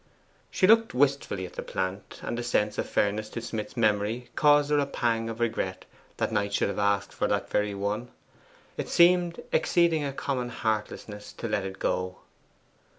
She 0.49 0.65
looked 0.65 0.95
wistfully 0.95 1.45
at 1.45 1.53
the 1.53 1.61
plant, 1.61 2.21
and 2.23 2.39
a 2.39 2.43
sense 2.43 2.79
of 2.79 2.89
fairness 2.89 3.29
to 3.29 3.39
Smith's 3.39 3.77
memory 3.77 4.31
caused 4.35 4.71
her 4.71 4.79
a 4.79 4.87
pang 4.87 5.29
of 5.29 5.39
regret 5.39 5.85
that 6.17 6.31
Knight 6.31 6.55
should 6.55 6.69
have 6.69 6.79
asked 6.79 7.13
for 7.13 7.27
that 7.27 7.51
very 7.51 7.75
one. 7.75 8.09
It 8.77 8.89
seemed 8.89 9.43
exceeding 9.51 10.03
a 10.03 10.11
common 10.11 10.49
heartlessness 10.49 11.31
to 11.33 11.47
let 11.47 11.65
it 11.65 11.77
go. 11.77 12.17